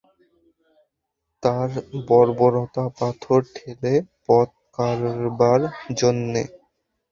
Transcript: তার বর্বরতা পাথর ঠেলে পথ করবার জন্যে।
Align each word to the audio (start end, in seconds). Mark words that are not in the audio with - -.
তার 1.43 1.69
বর্বরতা 2.07 2.85
পাথর 2.97 3.39
ঠেলে 3.55 3.93
পথ 4.25 4.49
করবার 4.77 5.61
জন্যে। 5.99 6.43